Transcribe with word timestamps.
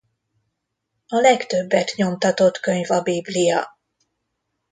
A 1.07 1.15
legtöbbet 1.15 1.93
nyomtatott 1.95 2.57
könyv 2.59 2.91
a 2.91 3.01
Biblia. 3.01 3.77